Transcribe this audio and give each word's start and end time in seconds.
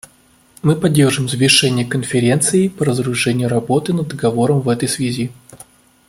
Мы 0.63 0.75
поддерживаем 0.75 1.29
завершение 1.29 1.85
Конференцией 1.85 2.69
по 2.69 2.85
разоружению 2.85 3.49
работы 3.49 3.93
над 3.93 4.07
договором 4.07 4.61
в 4.61 4.69
этой 4.69 4.89
связи. 4.89 5.31